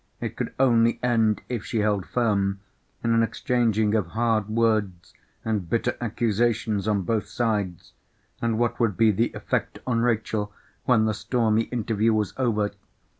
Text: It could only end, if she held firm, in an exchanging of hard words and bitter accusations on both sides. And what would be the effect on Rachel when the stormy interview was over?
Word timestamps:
It 0.19 0.35
could 0.35 0.51
only 0.59 0.99
end, 1.03 1.43
if 1.47 1.63
she 1.63 1.81
held 1.81 2.07
firm, 2.07 2.59
in 3.03 3.13
an 3.13 3.21
exchanging 3.21 3.93
of 3.93 4.07
hard 4.17 4.49
words 4.49 5.13
and 5.45 5.69
bitter 5.69 5.95
accusations 6.01 6.87
on 6.87 7.03
both 7.03 7.27
sides. 7.27 7.93
And 8.41 8.57
what 8.57 8.79
would 8.79 8.97
be 8.97 9.11
the 9.11 9.31
effect 9.33 9.77
on 9.85 9.99
Rachel 9.99 10.51
when 10.85 11.05
the 11.05 11.13
stormy 11.13 11.65
interview 11.65 12.13
was 12.15 12.33
over? 12.37 12.71